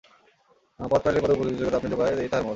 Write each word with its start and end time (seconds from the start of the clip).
পদ 0.79 0.99
পাইলেই 1.03 1.21
পদের 1.23 1.35
উপযুক্ত 1.37 1.57
যোগ্যতা 1.59 1.77
আপনি 1.79 1.89
জোগায় 1.93 2.11
এই 2.15 2.29
তাহার 2.31 2.43
মত। 2.43 2.49